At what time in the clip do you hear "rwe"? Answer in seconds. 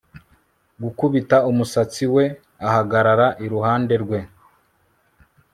4.03-4.19